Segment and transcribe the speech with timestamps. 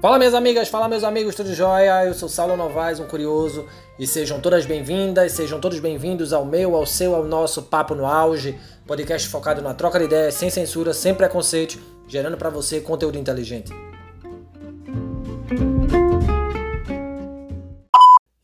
[0.00, 2.04] Fala minhas amigas, fala meus amigos, tudo jóia?
[2.04, 3.66] Eu sou Saulo Novaes, um curioso,
[3.98, 8.06] e sejam todas bem-vindas, sejam todos bem-vindos ao meu, ao seu, ao nosso Papo no
[8.06, 8.56] Auge,
[8.86, 13.72] podcast focado na troca de ideias, sem censura, sem preconceito, gerando para você conteúdo inteligente.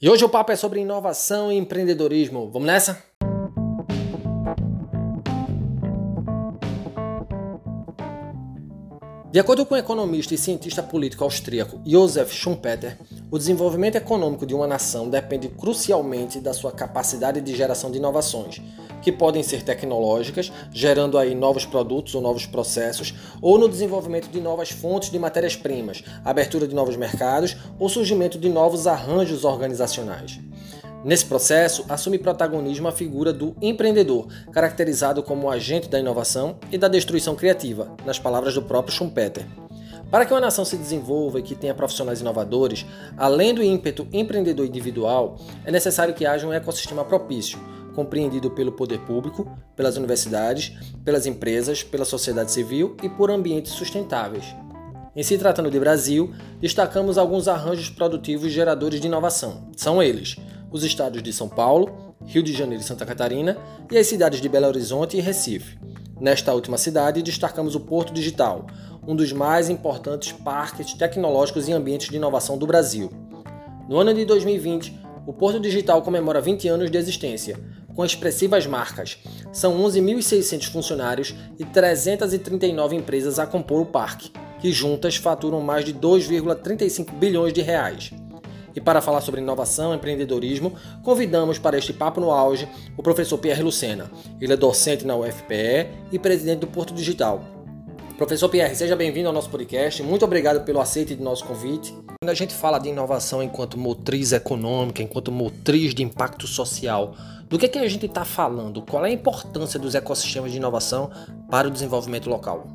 [0.02, 2.50] E hoje o papo é sobre inovação e empreendedorismo.
[2.50, 3.13] Vamos nessa?
[9.34, 12.96] De acordo com o economista e cientista político austríaco Josef Schumpeter,
[13.32, 18.62] o desenvolvimento econômico de uma nação depende crucialmente da sua capacidade de geração de inovações,
[19.02, 23.12] que podem ser tecnológicas, gerando aí novos produtos ou novos processos,
[23.42, 28.48] ou no desenvolvimento de novas fontes de matérias-primas, abertura de novos mercados ou surgimento de
[28.48, 30.38] novos arranjos organizacionais.
[31.04, 36.88] Nesse processo, assume protagonismo a figura do empreendedor, caracterizado como agente da inovação e da
[36.88, 39.44] destruição criativa, nas palavras do próprio Schumpeter.
[40.10, 42.86] Para que uma nação se desenvolva e que tenha profissionais inovadores,
[43.18, 47.58] além do ímpeto empreendedor individual, é necessário que haja um ecossistema propício,
[47.94, 50.72] compreendido pelo poder público, pelas universidades,
[51.04, 54.54] pelas empresas, pela sociedade civil e por ambientes sustentáveis.
[55.14, 59.68] Em se tratando de Brasil, destacamos alguns arranjos produtivos geradores de inovação.
[59.76, 60.36] São eles:
[60.70, 63.56] os estados de São Paulo, Rio de Janeiro e Santa Catarina
[63.90, 65.78] e as cidades de Belo Horizonte e Recife.
[66.20, 68.66] Nesta última cidade, destacamos o Porto Digital,
[69.06, 73.10] um dos mais importantes parques tecnológicos e ambientes de inovação do Brasil.
[73.88, 77.58] No ano de 2020, o Porto Digital comemora 20 anos de existência,
[77.94, 79.18] com expressivas marcas.
[79.52, 85.94] São 11.600 funcionários e 339 empresas a compor o parque, que juntas faturam mais de
[85.94, 88.12] 2,35 bilhões de reais.
[88.74, 93.38] E para falar sobre inovação e empreendedorismo, convidamos para este papo no auge o professor
[93.38, 94.10] Pierre Lucena.
[94.40, 97.44] Ele é docente na UFPE e presidente do Porto Digital.
[98.16, 100.02] Professor Pierre, seja bem-vindo ao nosso podcast.
[100.02, 101.92] Muito obrigado pelo aceite de nosso convite.
[102.20, 107.14] Quando a gente fala de inovação enquanto motriz econômica, enquanto motriz de impacto social,
[107.48, 108.82] do que, é que a gente está falando?
[108.82, 111.10] Qual é a importância dos ecossistemas de inovação
[111.50, 112.66] para o desenvolvimento local?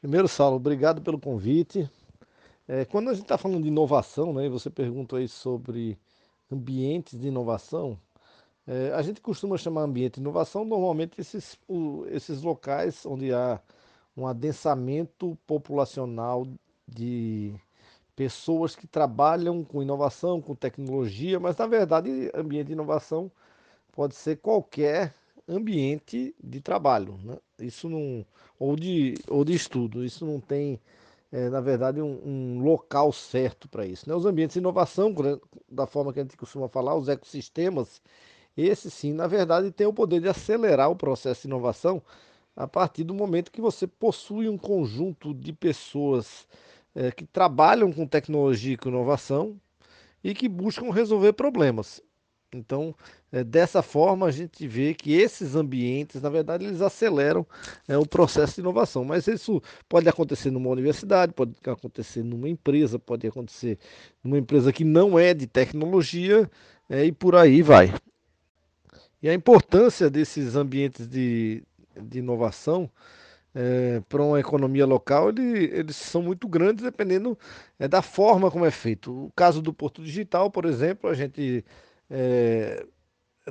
[0.00, 1.90] Primeiro, Saulo, obrigado pelo convite.
[2.68, 5.98] É, quando a gente está falando de inovação, né, você perguntou aí sobre
[6.50, 7.98] ambientes de inovação,
[8.66, 13.60] é, a gente costuma chamar ambiente de inovação normalmente esses, o, esses locais onde há
[14.16, 16.46] um adensamento populacional
[16.88, 17.54] de
[18.16, 23.30] pessoas que trabalham com inovação, com tecnologia, mas na verdade ambiente de inovação
[23.92, 25.14] pode ser qualquer
[25.48, 27.38] ambiente de trabalho, né?
[27.60, 28.26] Isso não
[28.58, 30.80] ou de ou de estudo, isso não tem
[31.36, 34.08] é, na verdade, um, um local certo para isso.
[34.08, 34.14] Né?
[34.14, 35.14] Os ambientes de inovação,
[35.68, 38.00] da forma que a gente costuma falar, os ecossistemas,
[38.56, 42.02] esse sim, na verdade, tem o poder de acelerar o processo de inovação
[42.56, 46.48] a partir do momento que você possui um conjunto de pessoas
[46.94, 49.60] é, que trabalham com tecnologia e com inovação
[50.24, 52.02] e que buscam resolver problemas.
[52.54, 52.94] Então,
[53.32, 57.46] é, dessa forma, a gente vê que esses ambientes, na verdade, eles aceleram
[57.88, 59.04] é, o processo de inovação.
[59.04, 63.78] Mas isso pode acontecer numa universidade, pode acontecer numa empresa, pode acontecer
[64.22, 66.50] numa empresa que não é de tecnologia
[66.88, 67.92] é, e por aí vai.
[69.22, 71.62] E a importância desses ambientes de,
[72.00, 72.90] de inovação
[73.54, 77.38] é, para uma economia local, ele, eles são muito grandes dependendo
[77.78, 79.10] é, da forma como é feito.
[79.26, 81.64] O caso do Porto Digital, por exemplo, a gente
[82.10, 82.86] é,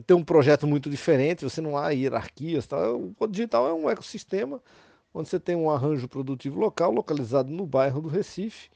[0.05, 2.67] tem um projeto muito diferente, você não há hierarquias.
[2.67, 2.77] Tá?
[2.91, 4.61] O digital é um ecossistema
[5.13, 8.69] onde você tem um arranjo produtivo local localizado no bairro do Recife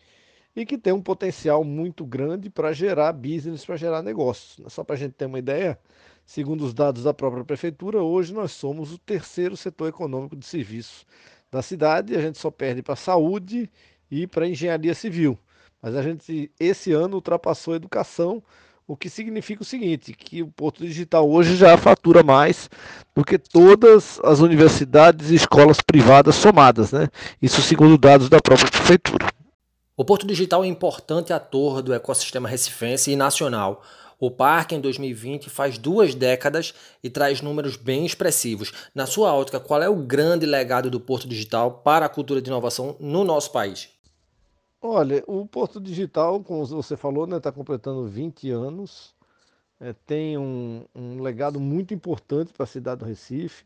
[0.56, 4.62] e que tem um potencial muito grande para gerar business, para gerar negócios.
[4.74, 5.78] Só para a gente ter uma ideia,
[6.26, 11.06] segundo os dados da própria prefeitura, hoje nós somos o terceiro setor econômico de serviços
[11.52, 13.70] da cidade, a gente só perde para a saúde
[14.10, 15.38] e para a engenharia civil.
[15.82, 18.44] Mas a gente esse ano ultrapassou a educação
[18.90, 22.68] o que significa o seguinte, que o Porto Digital hoje já fatura mais
[23.16, 27.08] do que todas as universidades e escolas privadas somadas, né?
[27.40, 29.28] Isso segundo dados da própria prefeitura.
[29.96, 33.84] O Porto Digital é um importante ator do ecossistema recifense e nacional.
[34.20, 36.74] O parque, em 2020, faz duas décadas
[37.04, 38.74] e traz números bem expressivos.
[38.96, 42.50] Na sua ótica, qual é o grande legado do Porto Digital para a cultura de
[42.50, 43.99] inovação no nosso país?
[44.82, 49.14] Olha, o Porto Digital, como você falou, está né, completando 20 anos,
[49.80, 53.66] é, tem um, um, legado muito importante para a cidade do Recife.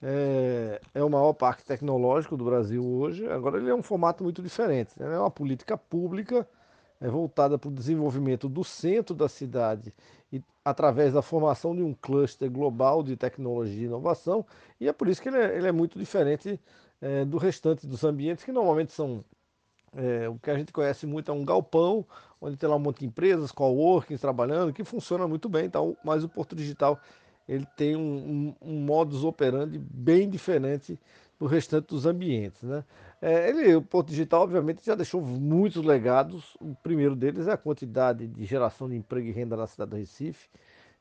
[0.00, 3.26] É, é, o maior parque tecnológico do Brasil hoje.
[3.28, 4.92] Agora, ele é um formato muito diferente.
[4.98, 5.14] Né?
[5.14, 6.48] É uma política pública
[7.00, 9.94] é, voltada para o desenvolvimento do centro da cidade
[10.32, 14.46] e através da formação de um cluster global de tecnologia e inovação.
[14.80, 16.58] E é por isso que ele é, ele é muito diferente
[17.02, 19.24] é, do restante dos ambientes, que normalmente são
[19.98, 22.06] É, o que a gente conhece muito é um galpão,
[22.40, 26.22] onde tem lá um monte de empresas, coworkings trabalhando, que funciona muito bem, então, mas
[26.22, 27.00] o Porto Digital
[27.48, 30.96] ele tem um, um, um modus operandi bem diferente
[31.36, 32.62] do restante dos ambientes.
[32.62, 32.84] Né?
[33.20, 36.56] É, ele, o Porto Digital, obviamente, já deixou muitos legados.
[36.60, 39.96] O primeiro deles é a quantidade de geração de emprego e renda na cidade do
[39.96, 40.48] Recife,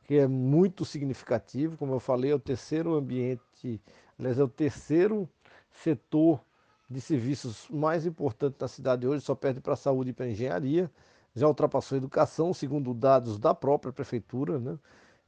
[0.05, 1.77] que é muito significativo.
[1.77, 3.79] Como eu falei, é o terceiro ambiente,
[4.17, 5.29] aliás, é o terceiro
[5.69, 6.39] setor
[6.89, 10.29] de serviços mais importante da cidade hoje, só perde para a saúde e para a
[10.29, 10.89] engenharia.
[11.35, 14.79] Já ultrapassou a educação, segundo dados da própria prefeitura, né?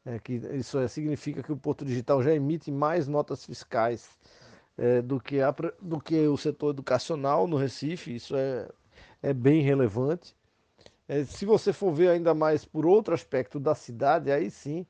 [0.05, 4.17] É, que isso é, significa que o Porto Digital já emite mais notas fiscais
[4.77, 8.69] é, do, que a, do que o setor educacional no Recife, isso é,
[9.21, 10.35] é bem relevante.
[11.07, 14.85] É, se você for ver ainda mais por outro aspecto da cidade, aí sim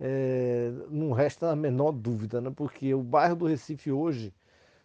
[0.00, 2.50] é, não resta a menor dúvida, né?
[2.54, 4.34] porque o bairro do Recife hoje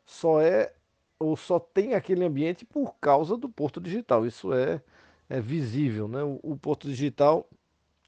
[0.05, 0.73] só é
[1.19, 4.25] ou só tem aquele ambiente por causa do Porto Digital.
[4.25, 4.81] Isso é,
[5.29, 6.07] é visível.
[6.07, 6.23] Né?
[6.23, 7.47] O, o Porto Digital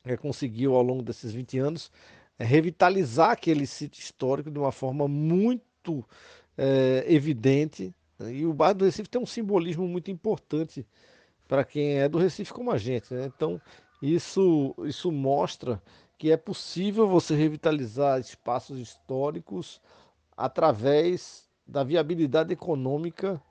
[0.04, 1.92] é, conseguiu, ao longo desses 20 anos,
[2.38, 6.06] é, revitalizar aquele sítio histórico de uma forma muito
[6.58, 7.94] é, evidente.
[8.20, 8.34] Né?
[8.36, 10.86] E o bairro do Recife tem um simbolismo muito importante
[11.48, 13.14] para quem é do Recife como a gente.
[13.14, 13.32] Né?
[13.36, 13.62] Então,
[14.02, 15.82] isso, isso mostra
[16.18, 19.82] que é possível você revitalizar espaços históricos
[20.36, 23.42] através da viabilidade econômica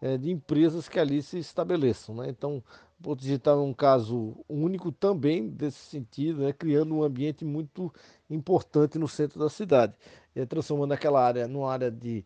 [0.00, 2.14] é, de empresas que ali se estabeleçam.
[2.14, 2.28] Né?
[2.28, 2.62] Então,
[2.98, 6.52] o Porto Digital é um caso único também desse sentido, né?
[6.52, 7.92] criando um ambiente muito
[8.30, 9.94] importante no centro da cidade,
[10.34, 12.24] é, transformando aquela área numa área de,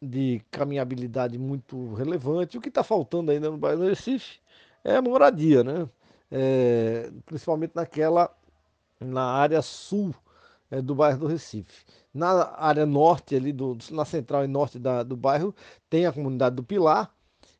[0.00, 2.58] de caminhabilidade muito relevante.
[2.58, 4.40] O que está faltando ainda no bairro do Recife
[4.84, 5.88] é moradia, né?
[6.30, 8.30] É, principalmente naquela
[9.00, 10.14] na área sul
[10.70, 11.84] é, do bairro do Recife.
[12.12, 15.54] Na área norte, ali do, na central e norte da, do bairro,
[15.88, 17.12] tem a comunidade do Pilar,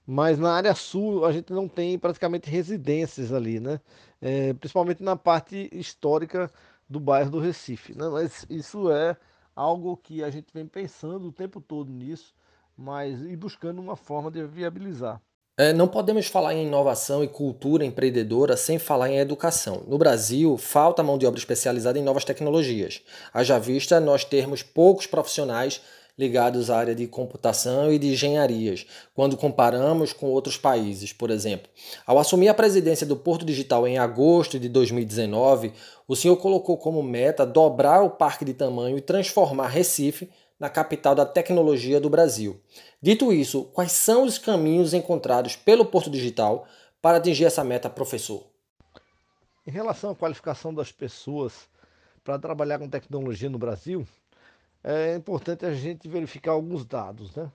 [0.06, 3.80] mas na área sul a gente não tem praticamente residências ali, né?
[4.20, 6.50] É, principalmente na parte histórica
[6.88, 7.94] do bairro do Recife.
[7.96, 8.08] Né?
[8.08, 9.16] Mas isso é
[9.54, 12.34] algo que a gente vem pensando o tempo todo nisso,
[12.76, 15.20] mas e buscando uma forma de viabilizar.
[15.60, 19.82] É, não podemos falar em inovação e cultura empreendedora sem falar em educação.
[19.88, 23.02] No Brasil, falta mão de obra especializada em novas tecnologias.
[23.34, 25.80] Haja vista nós termos poucos profissionais
[26.16, 31.68] ligados à área de computação e de engenharias, quando comparamos com outros países, por exemplo.
[32.06, 35.72] Ao assumir a presidência do Porto Digital em agosto de 2019,
[36.06, 40.28] o senhor colocou como meta dobrar o parque de tamanho e transformar Recife
[40.58, 42.60] na capital da tecnologia do Brasil.
[43.00, 46.66] Dito isso, quais são os caminhos encontrados pelo Porto Digital
[47.00, 48.44] para atingir essa meta, professor?
[49.66, 51.68] Em relação à qualificação das pessoas
[52.24, 54.06] para trabalhar com tecnologia no Brasil,
[54.82, 57.34] é importante a gente verificar alguns dados.
[57.34, 57.52] Né?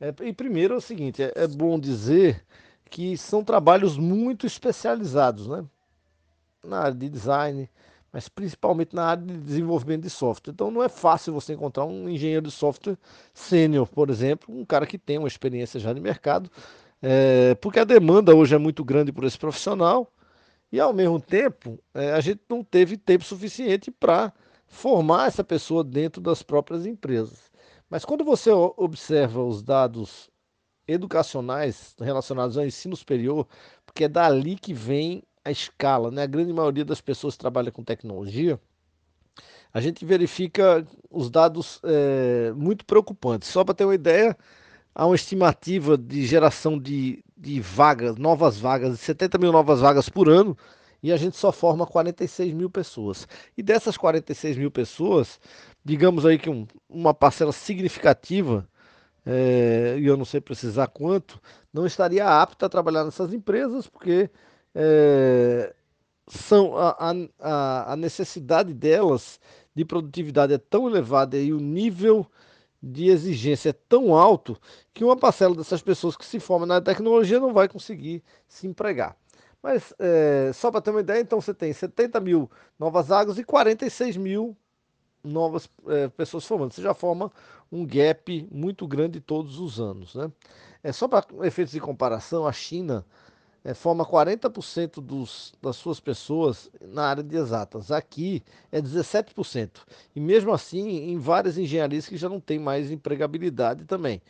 [0.00, 2.44] É, e primeiro é o seguinte: é, é bom dizer
[2.88, 5.64] que são trabalhos muito especializados né?
[6.62, 7.68] na área de design,
[8.16, 10.50] mas principalmente na área de desenvolvimento de software.
[10.50, 12.96] Então não é fácil você encontrar um engenheiro de software
[13.34, 16.50] sênior, por exemplo, um cara que tem uma experiência já de mercado,
[17.02, 20.10] é, porque a demanda hoje é muito grande por esse profissional
[20.72, 24.32] e ao mesmo tempo é, a gente não teve tempo suficiente para
[24.66, 27.52] formar essa pessoa dentro das próprias empresas.
[27.90, 30.30] Mas quando você observa os dados
[30.88, 33.46] educacionais relacionados ao ensino superior,
[33.84, 36.24] porque é dali que vem a escala, né?
[36.24, 38.60] A grande maioria das pessoas trabalha com tecnologia,
[39.72, 43.48] a gente verifica os dados é, muito preocupantes.
[43.48, 44.36] Só para ter uma ideia,
[44.92, 50.28] há uma estimativa de geração de, de vagas, novas vagas, 70 mil novas vagas por
[50.28, 50.58] ano,
[51.00, 53.28] e a gente só forma 46 mil pessoas.
[53.56, 55.38] E dessas 46 mil pessoas,
[55.84, 58.68] digamos aí que um, uma parcela significativa,
[59.24, 61.40] é, e eu não sei precisar quanto,
[61.72, 64.28] não estaria apta a trabalhar nessas empresas, porque
[64.78, 65.74] é,
[66.28, 69.40] são a, a, a necessidade delas
[69.74, 72.26] de produtividade é tão elevada e o nível
[72.82, 74.56] de exigência é tão alto
[74.92, 79.16] que uma parcela dessas pessoas que se formam na tecnologia não vai conseguir se empregar.
[79.62, 83.44] Mas é, só para ter uma ideia, então você tem 70 mil novas vagas e
[83.44, 84.56] 46 mil
[85.24, 86.72] novas é, pessoas formando.
[86.72, 87.32] Você já forma
[87.72, 90.14] um gap muito grande todos os anos.
[90.14, 90.30] Né?
[90.82, 93.04] É, só para efeitos de comparação, a China
[93.66, 97.90] é, forma 40% dos, das suas pessoas na área de exatas.
[97.90, 99.80] Aqui é 17%.
[100.14, 104.22] E mesmo assim, em várias engenharias que já não tem mais empregabilidade também.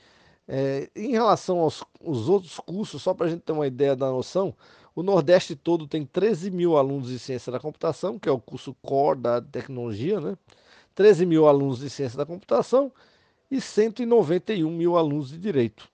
[0.49, 4.11] É, em relação aos, aos outros cursos, só para a gente ter uma ideia da
[4.11, 4.55] noção,
[4.95, 8.75] o Nordeste todo tem 13 mil alunos de ciência da computação, que é o curso
[8.81, 10.38] core da tecnologia, né?
[10.95, 12.90] 13 mil alunos de ciência da computação
[13.50, 15.87] e 191 mil alunos de direito.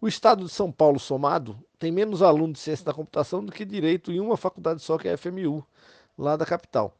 [0.00, 3.64] O estado de São Paulo somado tem menos alunos de ciência da computação do que
[3.64, 5.64] direito em uma faculdade só, que é a FMU,
[6.16, 6.94] lá da capital.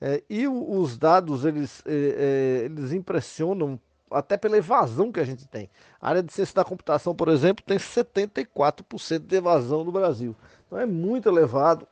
[0.00, 3.78] É, e os dados, eles, é, é, eles impressionam
[4.10, 5.70] até pela evasão que a gente tem.
[6.00, 10.34] A área de ciência da computação, por exemplo, tem 74% de evasão no Brasil.
[10.66, 11.86] Então é muito elevado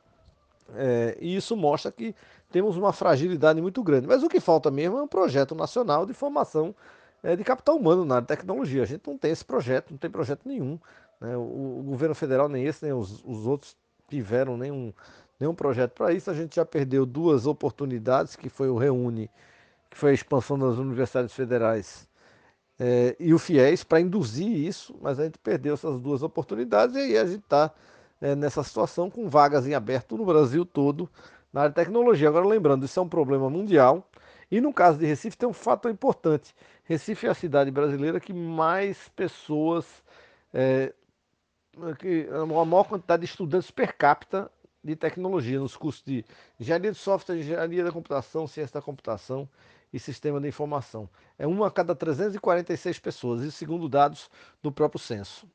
[0.75, 2.15] é, e isso mostra que
[2.51, 4.07] temos uma fragilidade muito grande.
[4.07, 6.75] Mas o que falta mesmo é um projeto nacional de formação
[7.23, 8.83] é, de capital humano na área de tecnologia.
[8.83, 10.79] A gente não tem esse projeto, não tem projeto nenhum.
[11.19, 11.35] Né?
[11.37, 13.75] O, o, governo federal, nem esse, nem os, os outros
[14.07, 14.93] tiveram nenhum,
[15.39, 16.29] nenhum projeto para isso.
[16.29, 19.29] A gente já perdeu duas oportunidades, que foi o Reúne,
[19.89, 22.07] que foi a expansão das universidades federais,
[22.83, 26.99] é, e o FIES, para induzir isso, mas a gente perdeu essas duas oportunidades e
[26.99, 27.69] aí a gente está
[28.19, 31.07] é, nessa situação com vagas em aberto no Brasil todo
[31.53, 32.27] na área de tecnologia.
[32.27, 34.09] Agora, lembrando, isso é um problema mundial.
[34.51, 36.53] E no caso de Recife tem um fator importante.
[36.83, 40.03] Recife é a cidade brasileira que mais pessoas,
[40.53, 40.93] é,
[41.97, 44.51] que, a maior quantidade de estudantes per capita
[44.83, 46.25] de tecnologia, nos cursos de
[46.59, 49.47] engenharia de software, engenharia da computação, ciência da computação
[49.93, 51.09] e sistema de informação.
[51.37, 54.29] É uma a cada 346 pessoas, isso segundo dados
[54.61, 55.47] do próprio censo.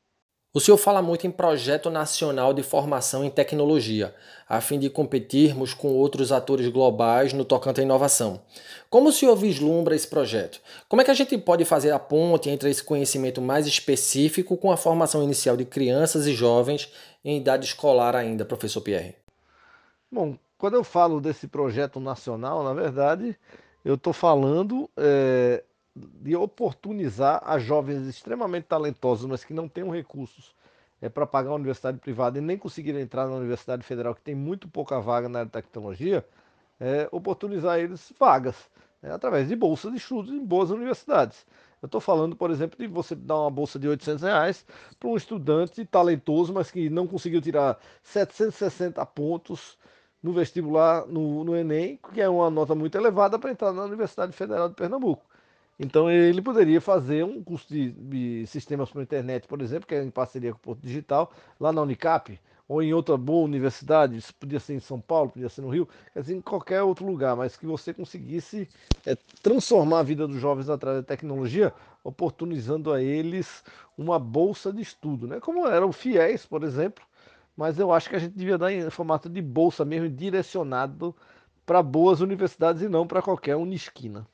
[0.57, 4.15] O senhor fala muito em projeto nacional de formação em tecnologia,
[4.49, 8.41] a fim de competirmos com outros atores globais no tocante à inovação.
[8.89, 10.59] Como o senhor vislumbra esse projeto?
[10.89, 14.71] Como é que a gente pode fazer a ponte entre esse conhecimento mais específico com
[14.71, 16.91] a formação inicial de crianças e jovens
[17.23, 19.13] em idade escolar ainda, professor Pierre?
[20.11, 23.37] Bom, quando eu falo desse projeto nacional, na verdade,
[23.85, 25.63] eu estou falando é,
[26.21, 30.55] de oportunizar a jovens extremamente talentosos, mas que não tenham recursos
[31.01, 34.35] é, para pagar uma universidade privada e nem conseguirem entrar na Universidade Federal, que tem
[34.35, 36.25] muito pouca vaga na área de tecnologia,
[36.79, 38.55] é, oportunizar eles vagas,
[39.01, 41.45] né, através de bolsas de estudos em boas universidades.
[41.81, 44.65] Eu estou falando, por exemplo, de você dar uma bolsa de 800 reais
[44.99, 49.77] para um estudante talentoso, mas que não conseguiu tirar 760 pontos
[50.21, 54.33] no vestibular, no, no Enem, que é uma nota muito elevada para entrar na Universidade
[54.33, 55.23] Federal de Pernambuco.
[55.79, 59.93] Então ele poderia fazer um curso de, de sistemas para a internet, por exemplo, que
[59.93, 64.17] é em parceria com o Porto Digital, lá na Unicap, ou em outra boa universidade,
[64.17, 67.05] isso podia ser em São Paulo, podia ser no Rio, quer dizer, em qualquer outro
[67.05, 68.67] lugar, mas que você conseguisse
[69.05, 73.63] é, transformar a vida dos jovens através da tecnologia, oportunizando a eles
[73.97, 75.39] uma bolsa de estudo, né?
[75.39, 77.05] como era o FIES, por exemplo,
[77.55, 81.15] mas eu acho que a gente devia dar em formato de bolsa mesmo, direcionado
[81.65, 84.27] para boas universidades e não para qualquer unisquina.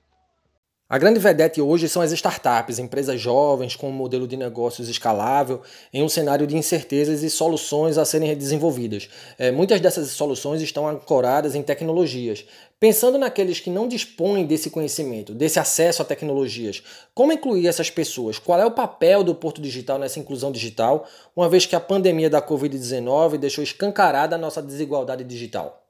[0.93, 5.59] A grande vedete hoje são as startups, empresas jovens com um modelo de negócios escalável
[5.91, 9.09] em um cenário de incertezas e soluções a serem desenvolvidas.
[9.39, 12.45] É, muitas dessas soluções estão ancoradas em tecnologias.
[12.79, 16.83] Pensando naqueles que não dispõem desse conhecimento, desse acesso a tecnologias,
[17.15, 18.37] como incluir essas pessoas?
[18.37, 22.29] Qual é o papel do Porto Digital nessa inclusão digital, uma vez que a pandemia
[22.29, 25.82] da Covid-19 deixou escancarada a nossa desigualdade digital?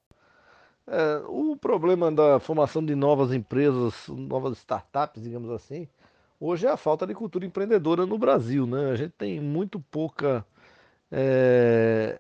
[0.88, 5.88] É, o problema da formação de novas empresas, novas startups, digamos assim,
[6.40, 8.66] hoje é a falta de cultura empreendedora no Brasil.
[8.68, 8.92] Né?
[8.92, 10.46] A gente tem muito pouca.
[11.12, 12.20] É,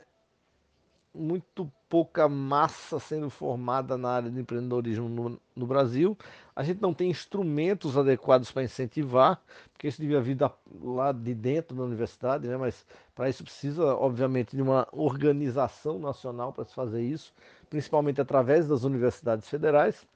[1.13, 6.17] muito pouca massa sendo formada na área de empreendedorismo no, no Brasil.
[6.55, 9.39] A gente não tem instrumentos adequados para incentivar,
[9.71, 10.51] porque isso devia vir da,
[10.81, 12.57] lá de dentro da universidade, né?
[12.57, 17.31] mas para isso precisa, obviamente, de uma organização nacional para se fazer isso,
[17.69, 20.07] principalmente através das universidades federais.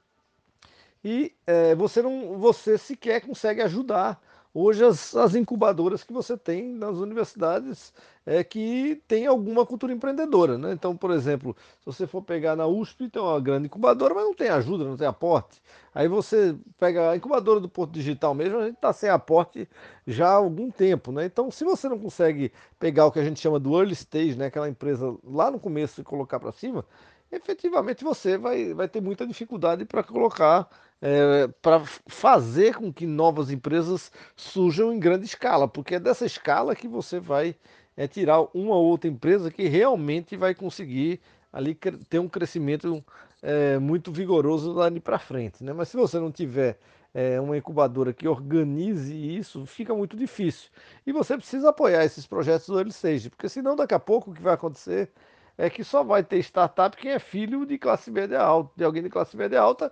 [1.04, 4.20] E é, você não, você sequer consegue ajudar
[4.54, 7.94] hoje as, as incubadoras que você tem nas universidades
[8.26, 10.58] é, que tem alguma cultura empreendedora.
[10.58, 10.74] Né?
[10.74, 14.34] Então, por exemplo, se você for pegar na USP, tem uma grande incubadora, mas não
[14.34, 15.62] tem ajuda, não tem aporte.
[15.96, 19.68] Aí você pega a incubadora do Porto Digital mesmo, a gente está sem aporte
[20.06, 21.12] já há algum tempo.
[21.12, 21.26] Né?
[21.26, 24.48] Então, se você não consegue pegar o que a gente chama do early stage, né?
[24.48, 26.84] aquela empresa lá no começo e colocar para cima,
[27.32, 30.70] efetivamente você vai, vai ter muita dificuldade para colocar
[31.02, 36.76] é, para fazer com que novas empresas surjam em grande escala, porque é dessa escala
[36.76, 37.56] que você vai
[37.96, 41.20] é, tirar uma ou outra empresa que realmente vai conseguir
[41.52, 43.04] ali ter um crescimento
[43.42, 45.64] é, muito vigoroso dali para frente.
[45.64, 45.74] Né?
[45.74, 46.78] Mas se você não tiver
[47.14, 50.70] é, uma incubadora que organize isso, fica muito difícil.
[51.06, 54.34] E você precisa apoiar esses projetos do early stage, porque senão daqui a pouco o
[54.34, 55.12] que vai acontecer
[55.58, 59.02] é que só vai ter startup quem é filho de classe média alta, de alguém
[59.02, 59.92] de classe média alta,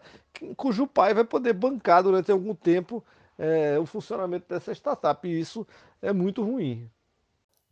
[0.55, 3.03] cujo pai vai poder bancar durante algum tempo
[3.37, 5.27] é, o funcionamento dessa startup.
[5.27, 5.65] E isso
[6.01, 6.89] é muito ruim.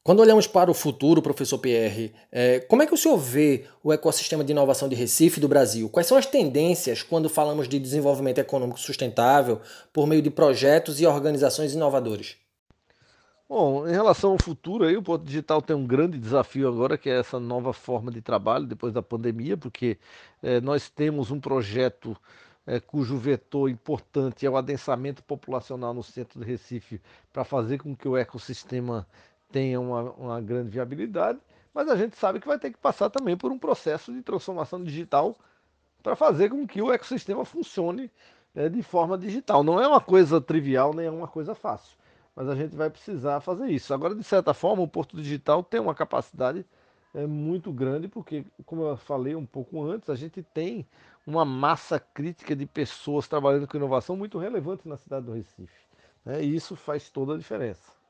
[0.04, 3.94] Quando olhamos para o futuro, professor Pierre, é, como é que o senhor vê o
[3.94, 5.88] ecossistema de inovação de Recife do Brasil?
[5.88, 9.62] Quais são as tendências quando falamos de desenvolvimento econômico sustentável
[9.94, 12.36] por meio de projetos e organizações inovadoras?
[13.56, 17.08] Bom, em relação ao futuro, aí, o Porto Digital tem um grande desafio agora, que
[17.08, 20.00] é essa nova forma de trabalho depois da pandemia, porque
[20.42, 22.18] é, nós temos um projeto
[22.66, 27.00] é, cujo vetor importante é o adensamento populacional no centro de Recife,
[27.32, 29.06] para fazer com que o ecossistema
[29.52, 31.38] tenha uma, uma grande viabilidade,
[31.76, 34.84] mas a gente sabe que vai ter que passar também por um processo de transformação
[34.84, 35.36] digital
[36.02, 38.10] para fazer com que o ecossistema funcione
[38.56, 39.64] é, de forma digital.
[39.64, 42.02] Não é uma coisa trivial, nem é uma coisa fácil
[42.36, 43.94] mas a gente vai precisar fazer isso.
[43.94, 46.66] Agora, de certa forma, o Porto Digital tem uma capacidade
[47.14, 50.86] é, muito grande, porque, como eu falei um pouco antes, a gente tem
[51.26, 55.88] uma massa crítica de pessoas trabalhando com inovação muito relevante na cidade do Recife.
[56.26, 56.44] Né?
[56.44, 58.03] E isso faz toda a diferença.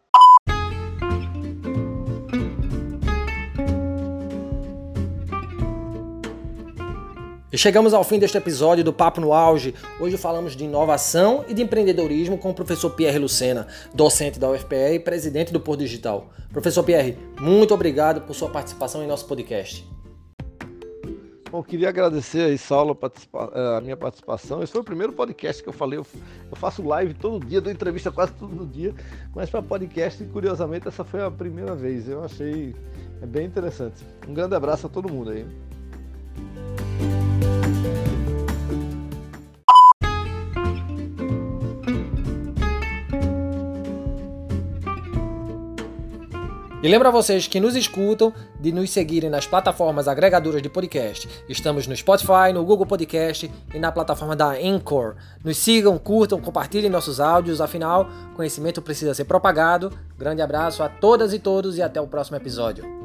[7.54, 9.76] E chegamos ao fim deste episódio do Papo no Auge.
[10.00, 14.96] Hoje falamos de inovação e de empreendedorismo com o professor Pierre Lucena, docente da UFPE
[14.96, 16.32] e presidente do Porto Digital.
[16.52, 19.88] Professor Pierre, muito obrigado por sua participação em nosso podcast.
[21.52, 24.64] Bom, queria agradecer aí, Saulo, eh, a minha participação.
[24.64, 26.00] Esse foi o primeiro podcast que eu falei.
[26.00, 26.06] Eu
[26.54, 28.96] faço live todo dia, dou entrevista quase todo dia,
[29.36, 32.10] mas para podcast, curiosamente, essa foi a primeira vez.
[32.10, 32.74] Eu achei
[33.22, 34.04] é bem interessante.
[34.28, 35.46] Um grande abraço a todo mundo aí.
[46.84, 51.30] E lembra vocês que nos escutam de nos seguirem nas plataformas agregadoras de podcast.
[51.48, 55.16] Estamos no Spotify, no Google Podcast e na plataforma da Anchor.
[55.42, 59.94] Nos sigam, curtam, compartilhem nossos áudios, afinal, conhecimento precisa ser propagado.
[60.18, 63.03] Grande abraço a todas e todos e até o próximo episódio.